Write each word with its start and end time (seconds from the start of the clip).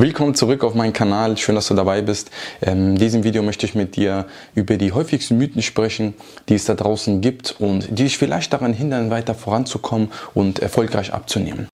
Willkommen 0.00 0.34
zurück 0.34 0.64
auf 0.64 0.74
meinen 0.74 0.94
Kanal. 0.94 1.36
Schön, 1.36 1.56
dass 1.56 1.68
du 1.68 1.74
dabei 1.74 2.00
bist. 2.00 2.30
Ähm, 2.62 2.92
in 2.92 2.96
diesem 2.96 3.22
Video 3.22 3.42
möchte 3.42 3.66
ich 3.66 3.74
mit 3.74 3.96
dir 3.96 4.24
über 4.54 4.78
die 4.78 4.92
häufigsten 4.92 5.36
Mythen 5.36 5.60
sprechen, 5.60 6.14
die 6.48 6.54
es 6.54 6.64
da 6.64 6.72
draußen 6.72 7.20
gibt 7.20 7.56
und 7.58 7.86
die 7.90 8.04
dich 8.04 8.16
vielleicht 8.16 8.54
daran 8.54 8.72
hindern, 8.72 9.10
weiter 9.10 9.34
voranzukommen 9.34 10.10
und 10.32 10.58
erfolgreich 10.60 11.12
abzunehmen. 11.12 11.68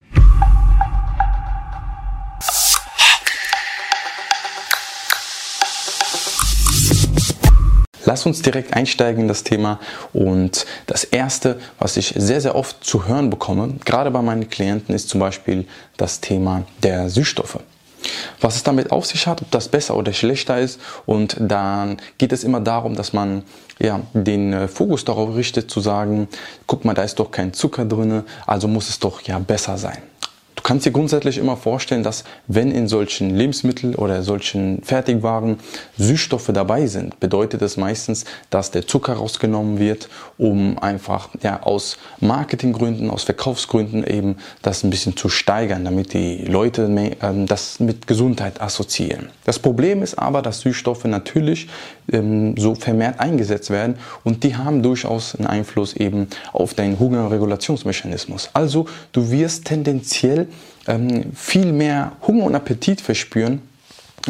Lass 8.03 8.25
uns 8.25 8.41
direkt 8.41 8.73
einsteigen 8.73 9.21
in 9.21 9.27
das 9.29 9.43
Thema. 9.43 9.79
Und 10.11 10.65
das 10.85 11.05
Erste, 11.05 11.61
was 11.79 11.95
ich 11.95 12.13
sehr, 12.17 12.41
sehr 12.41 12.55
oft 12.55 12.83
zu 12.83 13.07
hören 13.07 13.29
bekomme, 13.29 13.75
gerade 13.85 14.11
bei 14.11 14.21
meinen 14.21 14.49
Klienten, 14.49 14.93
ist 14.93 15.07
zum 15.07 15.21
Beispiel 15.21 15.65
das 15.95 16.19
Thema 16.19 16.65
der 16.83 17.09
Süßstoffe 17.09 17.59
was 18.39 18.55
es 18.55 18.63
damit 18.63 18.91
auf 18.91 19.05
sich 19.05 19.27
hat, 19.27 19.41
ob 19.41 19.51
das 19.51 19.69
besser 19.69 19.95
oder 19.95 20.13
schlechter 20.13 20.59
ist. 20.59 20.79
Und 21.05 21.37
dann 21.39 21.97
geht 22.17 22.31
es 22.31 22.43
immer 22.43 22.59
darum, 22.59 22.95
dass 22.95 23.13
man 23.13 23.43
ja, 23.79 24.01
den 24.13 24.53
äh, 24.53 24.67
Fokus 24.67 25.05
darauf 25.05 25.35
richtet, 25.35 25.69
zu 25.69 25.79
sagen, 25.79 26.27
guck 26.65 26.85
mal, 26.85 26.93
da 26.93 27.03
ist 27.03 27.19
doch 27.19 27.31
kein 27.31 27.53
Zucker 27.53 27.85
drin, 27.85 28.23
also 28.45 28.67
muss 28.67 28.89
es 28.89 28.99
doch 28.99 29.21
ja 29.21 29.39
besser 29.39 29.77
sein 29.77 29.99
kannst 30.67 30.85
dir 30.85 30.91
grundsätzlich 30.91 31.37
immer 31.37 31.55
vorstellen, 31.55 32.03
dass 32.03 32.25
wenn 32.47 32.71
in 32.71 32.89
solchen 32.89 33.33
Lebensmitteln 33.33 33.95
oder 33.95 34.21
solchen 34.21 34.81
Fertigwaren 34.83 35.59
Süßstoffe 35.97 36.51
dabei 36.53 36.87
sind, 36.87 37.21
bedeutet 37.21 37.61
das 37.61 37.77
meistens, 37.77 38.25
dass 38.49 38.69
der 38.71 38.85
Zucker 38.85 39.13
rausgenommen 39.13 39.79
wird, 39.79 40.09
um 40.37 40.77
einfach 40.77 41.29
ja, 41.41 41.63
aus 41.63 41.97
Marketinggründen, 42.19 43.09
aus 43.09 43.23
Verkaufsgründen 43.23 44.03
eben 44.05 44.35
das 44.61 44.83
ein 44.83 44.89
bisschen 44.89 45.15
zu 45.15 45.29
steigern, 45.29 45.85
damit 45.85 46.11
die 46.11 46.43
Leute 46.43 46.83
äh, 46.83 47.45
das 47.45 47.79
mit 47.79 48.05
Gesundheit 48.05 48.59
assoziieren. 48.59 49.29
Das 49.45 49.59
Problem 49.59 50.03
ist 50.03 50.19
aber, 50.19 50.41
dass 50.41 50.59
Süßstoffe 50.59 51.05
natürlich 51.05 51.69
ähm, 52.11 52.57
so 52.57 52.75
vermehrt 52.75 53.21
eingesetzt 53.21 53.69
werden 53.69 53.95
und 54.25 54.43
die 54.43 54.57
haben 54.57 54.83
durchaus 54.83 55.33
einen 55.33 55.47
Einfluss 55.47 55.93
eben 55.93 56.27
auf 56.51 56.73
deinen 56.73 56.99
Hungerregulationsmechanismus. 56.99 58.49
Also 58.51 58.85
du 59.13 59.31
wirst 59.31 59.63
tendenziell 59.63 60.41
ähm, 60.41 60.56
viel 61.35 61.71
mehr 61.73 62.13
Hunger 62.25 62.45
und 62.45 62.55
Appetit 62.55 63.01
verspüren, 63.01 63.61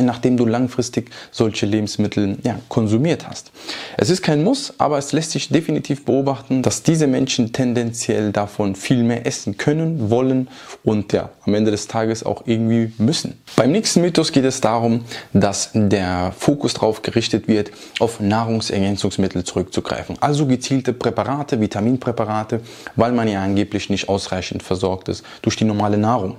nachdem 0.05 0.37
du 0.37 0.45
langfristig 0.45 1.09
solche 1.31 1.65
Lebensmittel 1.65 2.37
ja, 2.43 2.59
konsumiert 2.69 3.27
hast. 3.27 3.51
Es 3.97 4.09
ist 4.09 4.21
kein 4.21 4.43
Muss, 4.43 4.73
aber 4.77 4.97
es 4.97 5.11
lässt 5.11 5.31
sich 5.31 5.49
definitiv 5.49 6.05
beobachten, 6.05 6.61
dass 6.61 6.83
diese 6.83 7.07
Menschen 7.07 7.53
tendenziell 7.53 8.31
davon 8.31 8.75
viel 8.75 9.03
mehr 9.03 9.25
essen 9.25 9.57
können, 9.57 10.09
wollen 10.09 10.47
und 10.83 11.13
ja, 11.13 11.29
am 11.45 11.53
Ende 11.53 11.71
des 11.71 11.87
Tages 11.87 12.23
auch 12.23 12.43
irgendwie 12.45 12.91
müssen. 12.97 13.41
Beim 13.55 13.71
nächsten 13.71 14.01
Mythos 14.01 14.31
geht 14.31 14.45
es 14.45 14.61
darum, 14.61 15.05
dass 15.33 15.71
der 15.73 16.33
Fokus 16.37 16.73
darauf 16.73 17.01
gerichtet 17.01 17.47
wird, 17.47 17.71
auf 17.99 18.19
Nahrungsergänzungsmittel 18.19 19.43
zurückzugreifen. 19.43 20.17
Also 20.19 20.45
gezielte 20.45 20.93
Präparate, 20.93 21.59
Vitaminpräparate, 21.59 22.61
weil 22.95 23.11
man 23.11 23.27
ja 23.27 23.41
angeblich 23.41 23.89
nicht 23.89 24.09
ausreichend 24.09 24.63
versorgt 24.63 25.09
ist 25.09 25.23
durch 25.41 25.55
die 25.55 25.65
normale 25.65 25.97
Nahrung. 25.97 26.37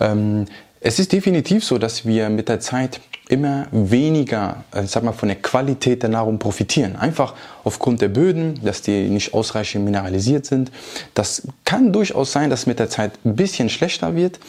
Ähm, 0.00 0.46
es 0.80 0.98
ist 0.98 1.12
definitiv 1.12 1.64
so, 1.64 1.78
dass 1.78 2.06
wir 2.06 2.28
mit 2.28 2.48
der 2.48 2.60
Zeit 2.60 3.00
immer 3.28 3.66
weniger, 3.72 4.64
äh, 4.72 4.84
sag 4.84 5.02
mal, 5.02 5.12
von 5.12 5.28
der 5.28 5.36
Qualität 5.36 6.02
der 6.02 6.10
Nahrung 6.10 6.38
profitieren. 6.38 6.96
Einfach 6.96 7.34
aufgrund 7.64 8.00
der 8.00 8.08
Böden, 8.08 8.60
dass 8.64 8.82
die 8.82 9.08
nicht 9.08 9.34
ausreichend 9.34 9.84
mineralisiert 9.84 10.46
sind. 10.46 10.70
Das 11.14 11.46
kann 11.64 11.92
durchaus 11.92 12.32
sein, 12.32 12.48
dass 12.48 12.66
mit 12.66 12.78
der 12.78 12.88
Zeit 12.88 13.12
ein 13.24 13.36
bisschen 13.36 13.68
schlechter 13.68 14.16
wird. 14.16 14.40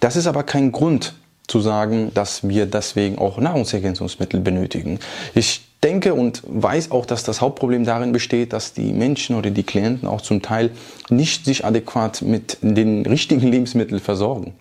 Das 0.00 0.14
ist 0.14 0.26
aber 0.26 0.44
kein 0.44 0.72
Grund 0.72 1.14
zu 1.48 1.60
sagen, 1.60 2.12
dass 2.14 2.46
wir 2.46 2.66
deswegen 2.66 3.18
auch 3.18 3.38
Nahrungsergänzungsmittel 3.38 4.40
benötigen. 4.40 5.00
Ich 5.34 5.66
denke 5.82 6.14
und 6.14 6.42
weiß 6.46 6.90
auch, 6.90 7.06
dass 7.06 7.24
das 7.24 7.40
Hauptproblem 7.40 7.84
darin 7.84 8.12
besteht, 8.12 8.52
dass 8.52 8.72
die 8.72 8.92
Menschen 8.92 9.34
oder 9.36 9.50
die 9.50 9.62
Klienten 9.62 10.06
auch 10.06 10.20
zum 10.20 10.42
Teil 10.42 10.70
nicht 11.08 11.44
sich 11.44 11.64
adäquat 11.64 12.22
mit 12.22 12.58
den 12.60 13.06
richtigen 13.06 13.46
Lebensmitteln 13.50 14.00
versorgen. 14.00 14.54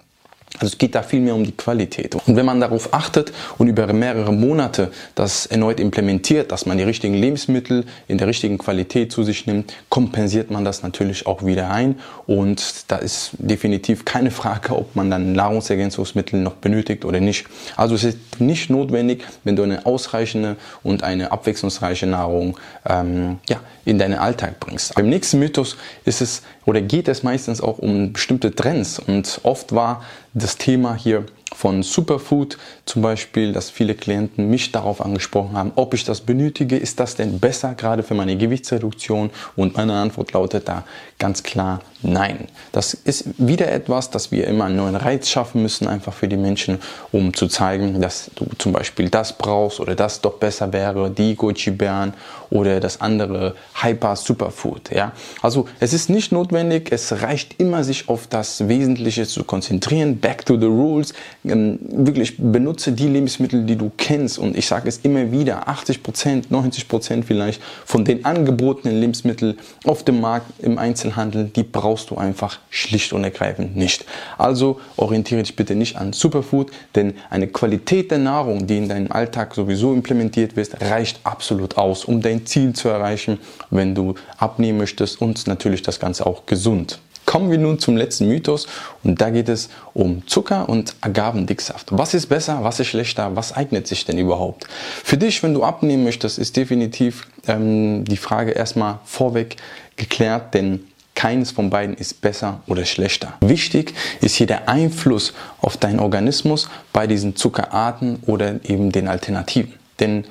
Also 0.59 0.73
es 0.73 0.78
geht 0.78 0.95
da 0.95 1.03
viel 1.03 1.19
mehr 1.19 1.35
um 1.35 1.44
die 1.44 1.56
Qualität. 1.56 2.16
Und 2.16 2.35
wenn 2.35 2.45
man 2.45 2.59
darauf 2.59 2.94
achtet 2.94 3.31
und 3.57 3.68
über 3.68 3.91
mehrere 3.94 4.34
Monate 4.34 4.91
das 5.16 5.45
erneut 5.45 5.79
implementiert, 5.79 6.51
dass 6.51 6.66
man 6.66 6.78
die 6.78 6.84
richtigen 6.84 7.13
Lebensmittel 7.13 7.85
in 8.07 8.18
der 8.18 8.28
richtigen 8.28 8.57
Qualität 8.57 9.12
zu 9.12 9.23
sich 9.23 9.46
nimmt, 9.46 9.73
kompensiert 9.90 10.50
man 10.50 10.66
das 10.66 10.81
natürlich 10.81 11.28
auch 11.28 11.46
wieder 11.46 11.69
ein. 11.69 12.00
Und 12.25 12.85
da 12.88 12.97
ist 12.97 13.31
definitiv 13.38 14.06
keine 14.06 14.31
Frage, 14.31 14.75
ob 14.75 14.96
man 14.96 15.12
dann 15.12 15.34
Nahrungsergänzungsmittel 15.34 16.40
noch 16.40 16.53
benötigt 16.53 17.06
oder 17.06 17.19
nicht. 17.19 17.46
Also 17.75 17.96
es 17.96 18.03
ist 18.03 18.17
nicht 18.40 18.69
notwendig, 18.69 19.25
wenn 19.44 19.56
du 19.56 19.63
eine 19.63 19.85
ausreichende 19.85 20.56
und 20.84 21.03
eine 21.03 21.31
abwechslungsreiche 21.31 22.07
Nahrung 22.07 22.57
ähm, 22.88 23.38
ja, 23.47 23.59
in 23.85 24.00
deinen 24.00 24.16
Alltag 24.16 24.59
bringst. 24.59 24.96
Beim 24.96 25.09
nächsten 25.09 25.40
Mythos 25.40 25.78
ist 26.06 26.22
es 26.22 26.41
oder 26.66 26.81
geht 26.81 27.07
es 27.07 27.23
meistens 27.23 27.62
auch 27.62 27.78
um 27.79 28.12
bestimmte 28.12 28.53
Trends. 28.53 29.00
Und 29.00 29.40
oft 29.44 29.73
war 29.73 30.03
das 30.37 30.57
Thema 30.57 30.95
hier 30.95 31.25
von 31.56 31.84
Superfood 31.84 32.58
zum 32.85 33.02
Beispiel, 33.02 33.53
dass 33.53 33.69
viele 33.69 33.96
Klienten 33.96 34.50
mich 34.50 34.72
darauf 34.72 35.02
angesprochen 35.02 35.58
haben, 35.58 35.72
ob 35.75 35.94
ich 35.94 36.03
das 36.03 36.22
benötige, 36.22 36.78
ist 36.78 37.00
das 37.00 37.16
denn 37.16 37.40
besser 37.40 37.74
gerade 37.75 38.03
für 38.03 38.13
meine 38.13 38.38
Gewichtsreduktion? 38.38 39.30
Und 39.56 39.75
meine 39.75 39.94
Antwort 39.94 40.34
lautet 40.34 40.68
da 40.68 40.84
ganz 41.19 41.44
klar 41.44 41.81
nein. 42.03 42.47
Das 42.72 42.94
ist 42.94 43.25
wieder 43.38 43.72
etwas, 43.72 44.09
dass 44.09 44.31
wir 44.31 44.47
immer 44.47 44.66
einen 44.66 44.75
neuen 44.75 44.96
Reiz 44.96 45.30
schaffen 45.30 45.62
müssen, 45.63 45.88
einfach 45.88 46.13
für 46.13 46.28
die 46.28 46.38
Menschen, 46.38 46.80
um 47.12 47.34
zu 47.34 47.47
zeigen, 47.47 48.02
dass 48.02 48.29
du 48.35 48.46
zum 48.58 48.72
Beispiel 48.72 49.09
das 49.09 49.38
brauchst 49.38 49.79
oder 49.79 49.96
das 49.96 50.22
doch 50.22 50.34
besser 50.34 50.72
wäre, 50.74 51.09
die 51.09 51.35
Goji-Bären 51.35 52.14
oder 52.50 52.79
das 52.79 53.02
andere 53.02 53.56
Hyper 53.81 54.16
Superfood. 54.16 54.91
Ja? 54.91 55.12
Also 55.41 55.68
es 55.79 55.94
ist 55.94 56.09
nicht 56.09 56.31
notwendig, 56.31 56.91
es 56.91 57.22
reicht 57.22 57.59
immer, 57.59 57.84
sich 57.84 58.09
auf 58.09 58.28
das 58.28 58.68
Wesentliche 58.68 59.25
zu 59.25 59.44
konzentrieren. 59.44 60.19
Back 60.19 60.46
to 60.46 60.58
the 60.59 60.68
rules 60.68 61.14
ähm, 61.45 61.79
wirklich 61.81 62.37
benutze 62.37 62.91
die 62.91 63.07
Lebensmittel, 63.07 63.63
die 63.63 63.75
du 63.75 63.91
kennst. 63.97 64.39
Und 64.39 64.57
ich 64.57 64.67
sage 64.67 64.87
es 64.89 64.99
immer 64.99 65.31
wieder, 65.31 65.67
80 65.67 66.03
Prozent, 66.03 66.51
90 66.51 66.87
Prozent 66.87 67.25
vielleicht 67.25 67.61
von 67.85 68.05
den 68.05 68.25
angebotenen 68.25 68.99
Lebensmitteln 68.99 69.57
auf 69.85 70.03
dem 70.03 70.21
Markt 70.21 70.51
im 70.59 70.77
Einzelhandel, 70.77 71.45
die 71.45 71.63
brauchst 71.63 72.09
du 72.09 72.15
einfach 72.15 72.59
schlicht 72.69 73.13
und 73.13 73.23
ergreifend 73.23 73.75
nicht. 73.75 74.05
Also 74.37 74.79
orientiere 74.95 75.43
dich 75.43 75.55
bitte 75.55 75.75
nicht 75.75 75.95
an 75.97 76.13
Superfood, 76.13 76.71
denn 76.95 77.13
eine 77.29 77.47
Qualität 77.47 78.11
der 78.11 78.19
Nahrung, 78.19 78.67
die 78.67 78.77
in 78.77 78.89
deinem 78.89 79.11
Alltag 79.11 79.53
sowieso 79.55 79.93
implementiert 79.93 80.55
wird, 80.55 80.81
reicht 80.81 81.19
absolut 81.23 81.77
aus, 81.77 82.05
um 82.05 82.21
dein 82.21 82.45
Ziel 82.45 82.73
zu 82.73 82.89
erreichen, 82.89 83.39
wenn 83.69 83.95
du 83.95 84.15
abnehmen 84.37 84.77
möchtest 84.77 85.21
und 85.21 85.47
natürlich 85.47 85.81
das 85.81 85.99
Ganze 85.99 86.25
auch 86.25 86.45
gesund. 86.45 86.99
Kommen 87.27 87.51
wir 87.51 87.57
nun 87.57 87.77
zum 87.77 87.97
letzten 87.97 88.29
Mythos 88.29 88.67
und 89.03 89.19
da 89.19 89.29
geht 89.29 89.49
es 89.49 89.67
um 89.93 90.25
Zucker 90.27 90.69
und 90.69 90.95
Agavendicksaft. 91.01 91.88
Was 91.91 92.13
ist 92.13 92.27
besser, 92.27 92.59
was 92.63 92.79
ist 92.79 92.88
schlechter, 92.88 93.35
was 93.35 93.51
eignet 93.51 93.85
sich 93.85 94.05
denn 94.05 94.17
überhaupt? 94.17 94.65
Für 95.03 95.17
dich, 95.17 95.43
wenn 95.43 95.53
du 95.53 95.66
abnehmen 95.66 96.05
möchtest, 96.05 96.39
ist 96.39 96.55
definitiv 96.55 97.27
ähm, 97.45 98.05
die 98.05 98.16
Frage 98.16 98.51
erstmal 98.51 98.99
vorweg 99.03 99.57
geklärt, 99.97 100.53
denn 100.53 100.85
keines 101.16 101.51
von 101.51 101.69
beiden 101.69 101.97
ist 101.97 102.21
besser 102.21 102.61
oder 102.66 102.85
schlechter. 102.85 103.33
Wichtig 103.41 103.93
ist 104.21 104.35
hier 104.35 104.47
der 104.47 104.69
Einfluss 104.69 105.33
auf 105.59 105.75
deinen 105.75 105.99
Organismus 105.99 106.69
bei 106.93 107.07
diesen 107.07 107.35
Zuckerarten 107.35 108.19
oder 108.25 108.63
eben 108.63 108.93
den 108.93 109.09
Alternativen. 109.09 109.73
Denn 109.99 110.23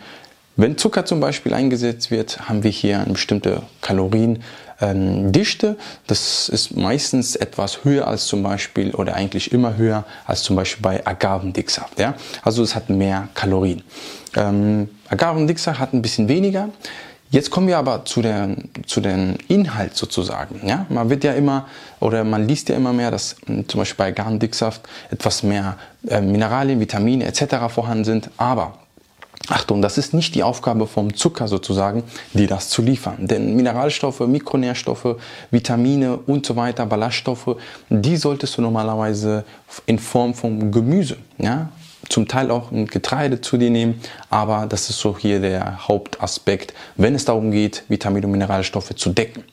wenn 0.59 0.79
Zucker 0.79 1.05
zum 1.05 1.21
Beispiel 1.21 1.53
eingesetzt 1.53 2.11
wird, 2.11 2.49
haben 2.49 2.63
wir 2.63 2.71
hier 2.71 3.01
eine 3.01 3.13
bestimmte 3.13 3.65
Kaloriendichte. 4.79 5.77
Das 6.07 6.49
ist 6.49 6.77
meistens 6.77 7.37
etwas 7.37 7.85
höher 7.85 8.07
als 8.07 8.27
zum 8.27 8.43
Beispiel 8.43 8.95
oder 8.95 9.15
eigentlich 9.15 9.53
immer 9.53 9.77
höher 9.77 10.05
als 10.27 10.43
zum 10.43 10.57
Beispiel 10.57 10.83
bei 10.83 11.07
Agavendicksaft. 11.07 11.99
Ja? 11.99 12.15
Also 12.43 12.63
es 12.63 12.75
hat 12.75 12.91
mehr 12.91 13.29
Kalorien. 13.35 13.83
Ähm, 14.35 14.89
Agavendicksaft 15.09 15.81
hat 15.81 15.93
ein 15.93 16.03
bisschen 16.03 16.29
weniger. 16.29 16.69
Jetzt 17.31 17.51
kommen 17.51 17.67
wir 17.67 17.79
aber 17.79 18.05
zu, 18.05 18.23
der, 18.23 18.55
zu 18.87 19.01
dem 19.01 19.35
Inhalt 19.49 19.97
sozusagen. 19.97 20.67
Ja? 20.67 20.87
Man 20.89 21.11
wird 21.11 21.25
ja 21.25 21.33
immer 21.33 21.67
oder 21.99 22.23
man 22.23 22.47
liest 22.47 22.69
ja 22.69 22.77
immer 22.77 22.93
mehr, 22.93 23.11
dass 23.11 23.37
hm, 23.47 23.69
zum 23.69 23.81
Beispiel 23.81 23.97
bei 23.97 24.09
Agavendicksaft 24.09 24.83
etwas 25.11 25.43
mehr 25.43 25.77
äh, 26.09 26.21
Mineralien, 26.21 26.79
Vitamine 26.79 27.27
etc. 27.27 27.69
vorhanden 27.69 28.05
sind. 28.05 28.31
Aber 28.37 28.79
Achtung, 29.49 29.81
das 29.81 29.97
ist 29.97 30.13
nicht 30.13 30.35
die 30.35 30.43
Aufgabe 30.43 30.87
vom 30.87 31.15
Zucker 31.15 31.47
sozusagen, 31.47 32.03
dir 32.33 32.49
das 32.49 32.69
zu 32.69 32.83
liefern. 32.83 33.27
Denn 33.27 33.55
Mineralstoffe, 33.55 34.21
Mikronährstoffe, 34.21 35.17
Vitamine 35.51 36.17
und 36.17 36.47
so 36.47 36.57
weiter, 36.57 36.87
Ballaststoffe, 36.87 37.57
die 37.89 38.17
solltest 38.17 38.59
du 38.59 38.63
normalerweise 38.63 39.45
in 39.87 39.99
Form 39.99 40.35
von 40.35 40.73
Gemüse, 40.73 41.17
ja, 41.39 41.69
zum 42.09 42.29
Teil 42.29 42.51
auch 42.51 42.71
ein 42.71 42.87
Getreide 42.87 43.41
zu 43.41 43.57
dir 43.57 43.71
nehmen, 43.71 44.01
aber 44.31 44.67
das 44.67 44.91
ist 44.91 44.99
so 44.99 45.17
hier 45.19 45.41
der 45.41 45.89
Hauptaspekt, 45.89 46.75
wenn 46.97 47.15
es 47.15 47.25
darum 47.25 47.51
geht, 47.51 47.85
Vitamine 47.89 48.27
und 48.27 48.33
Mineralstoffe 48.33 48.95
zu 48.95 49.11
decken. 49.11 49.45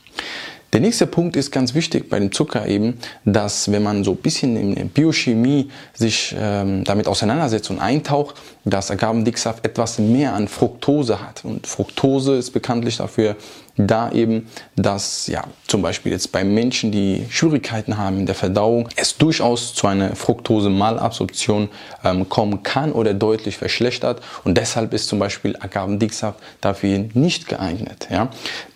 Der 0.73 0.79
nächste 0.79 1.05
Punkt 1.05 1.35
ist 1.35 1.51
ganz 1.51 1.75
wichtig 1.75 2.09
bei 2.09 2.17
dem 2.17 2.31
Zucker 2.31 2.67
eben, 2.67 2.97
dass 3.25 3.71
wenn 3.71 3.83
man 3.83 4.03
so 4.03 4.13
ein 4.13 4.17
bisschen 4.17 4.57
in 4.57 4.89
Biochemie 4.89 5.69
sich 5.93 6.35
ähm, 6.35 6.83
damit 6.83 7.07
auseinandersetzt 7.07 7.69
und 7.69 7.77
eintaucht, 7.77 8.41
dass 8.65 8.89
Agavendicksaft 8.89 9.63
etwas 9.65 9.99
mehr 9.99 10.33
an 10.33 10.47
Fructose 10.47 11.21
hat. 11.21 11.45
Und 11.45 11.67
Fructose 11.67 12.37
ist 12.37 12.51
bekanntlich 12.51 12.97
dafür 12.97 13.35
da 13.77 14.11
eben, 14.11 14.47
dass 14.75 15.27
ja 15.27 15.43
zum 15.67 15.83
Beispiel 15.83 16.11
jetzt 16.11 16.31
bei 16.31 16.43
Menschen, 16.43 16.91
die 16.91 17.25
Schwierigkeiten 17.29 17.99
haben 17.99 18.19
in 18.19 18.25
der 18.25 18.35
Verdauung, 18.35 18.89
es 18.95 19.15
durchaus 19.15 19.75
zu 19.75 19.85
einer 19.85 20.15
Fructose-Malabsorption 20.15 21.69
ähm, 22.03 22.29
kommen 22.29 22.63
kann 22.63 22.93
oder 22.93 23.13
deutlich 23.13 23.57
verschlechtert. 23.57 24.21
Und 24.43 24.57
deshalb 24.57 24.93
ist 24.93 25.07
zum 25.07 25.19
Beispiel 25.19 25.55
Agavendicksaft 25.55 26.39
dafür 26.61 27.05
nicht 27.13 27.47
geeignet. 27.47 28.07
Ja. 28.09 28.31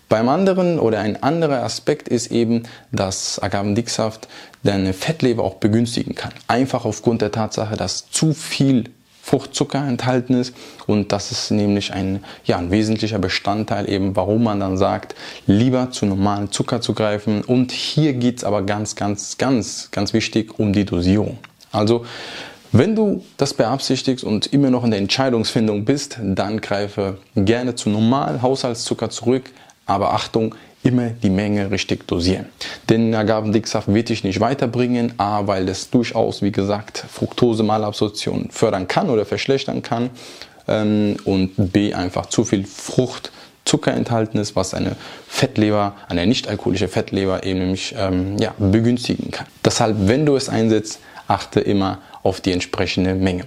Beim 0.09 0.29
anderen 0.29 0.79
oder 0.79 0.99
ein 0.99 1.21
anderer 1.21 1.63
Aspekt 1.63 2.07
ist 2.07 2.31
eben, 2.31 2.63
dass 2.91 3.39
Agavendicksaft 3.39 4.27
deine 4.63 4.93
Fettleber 4.93 5.43
auch 5.43 5.55
begünstigen 5.55 6.15
kann. 6.15 6.31
Einfach 6.47 6.85
aufgrund 6.85 7.21
der 7.21 7.31
Tatsache, 7.31 7.75
dass 7.75 8.09
zu 8.09 8.33
viel 8.33 8.85
Fruchtzucker 9.21 9.85
enthalten 9.85 10.35
ist 10.35 10.53
und 10.85 11.11
das 11.11 11.33
ist 11.33 11.51
nämlich 11.51 11.91
ein, 11.91 12.23
ja, 12.45 12.57
ein 12.57 12.71
wesentlicher 12.71 13.19
Bestandteil 13.19 13.89
eben, 13.89 14.15
warum 14.15 14.43
man 14.43 14.61
dann 14.61 14.77
sagt, 14.77 15.15
lieber 15.45 15.91
zu 15.91 16.05
normalen 16.05 16.49
Zucker 16.49 16.79
zu 16.79 16.93
greifen 16.93 17.41
und 17.41 17.73
hier 17.73 18.13
geht 18.13 18.37
es 18.37 18.43
aber 18.45 18.61
ganz, 18.61 18.95
ganz, 18.95 19.37
ganz, 19.37 19.89
ganz 19.91 20.13
wichtig 20.13 20.57
um 20.57 20.71
die 20.71 20.85
Dosierung. 20.85 21.39
Also 21.73 22.05
wenn 22.71 22.95
du 22.95 23.21
das 23.35 23.53
beabsichtigst 23.53 24.23
und 24.23 24.47
immer 24.47 24.69
noch 24.69 24.85
in 24.85 24.91
der 24.91 24.99
Entscheidungsfindung 25.01 25.83
bist, 25.83 26.17
dann 26.21 26.61
greife 26.61 27.17
gerne 27.35 27.75
zu 27.75 27.89
normalen 27.89 28.41
Haushaltszucker 28.41 29.09
zurück, 29.09 29.51
aber 29.87 30.13
Achtung, 30.13 30.53
immer 30.83 31.09
die 31.09 31.29
Menge 31.29 31.71
richtig 31.71 32.07
dosieren. 32.07 32.45
Den 32.89 33.13
Agavendicksaft 33.13 33.93
wird 33.93 34.09
dich 34.09 34.23
nicht 34.23 34.39
weiterbringen, 34.39 35.13
A, 35.17 35.47
weil 35.47 35.67
es 35.67 35.89
durchaus, 35.89 36.41
wie 36.41 36.51
gesagt, 36.51 37.03
Fructose-Malabsorption 37.09 38.49
fördern 38.51 38.87
kann 38.87 39.09
oder 39.09 39.25
verschlechtern 39.25 39.81
kann 39.81 40.11
ähm, 40.67 41.17
und 41.25 41.51
B, 41.57 41.93
einfach 41.93 42.27
zu 42.27 42.45
viel 42.45 42.65
Frucht 42.65 43.31
Zucker 43.65 43.93
enthalten 43.93 44.37
ist, 44.37 44.55
was 44.55 44.73
eine 44.73 44.95
Fettleber, 45.27 45.95
eine 46.07 46.25
nicht 46.25 46.47
alkoholische 46.47 46.87
Fettleber 46.87 47.43
eben 47.43 47.59
nämlich 47.59 47.93
ähm, 47.97 48.37
ja, 48.37 48.53
begünstigen 48.57 49.29
kann. 49.31 49.45
Deshalb, 49.65 49.97
wenn 50.07 50.25
du 50.25 50.37
es 50.37 50.47
einsetzt, 50.47 50.99
achte 51.27 51.59
immer 51.59 51.99
auf 52.27 52.41
die 52.41 52.51
entsprechende 52.51 53.15
Menge. 53.15 53.45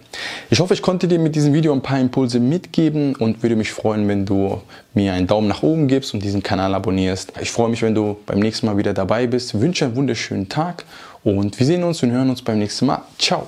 Ich 0.49 0.59
hoffe, 0.59 0.75
ich 0.75 0.82
konnte 0.82 1.06
dir 1.06 1.19
mit 1.19 1.37
diesem 1.37 1.53
Video 1.53 1.73
ein 1.73 1.82
paar 1.82 2.00
Impulse 2.00 2.41
mitgeben 2.41 3.15
und 3.15 3.43
würde 3.43 3.56
mich 3.56 3.73
freuen, 3.73 4.09
wenn 4.09 4.25
du 4.25 4.61
mir 4.94 5.12
einen 5.12 5.27
Daumen 5.27 5.49
nach 5.49 5.62
oben 5.62 5.87
gibst 5.87 6.15
und 6.15 6.23
diesen 6.23 6.43
Kanal 6.43 6.75
abonnierst. 6.75 7.35
Ich 7.41 7.50
freue 7.50 7.69
mich, 7.69 7.82
wenn 7.82 7.94
du 7.94 8.17
beim 8.27 8.38
nächsten 8.38 8.67
Mal 8.67 8.77
wieder 8.77 8.94
dabei 8.94 9.27
bist. 9.27 9.55
Ich 9.55 9.61
wünsche 9.61 9.85
einen 9.85 9.97
wunderschönen 9.97 10.49
Tag 10.49 10.85
und 11.23 11.59
wir 11.59 11.67
sehen 11.67 11.85
uns 11.85 12.03
und 12.03 12.11
hören 12.11 12.31
uns 12.31 12.43
beim 12.43 12.59
nächsten 12.59 12.87
Mal. 12.87 13.03
Ciao! 13.19 13.47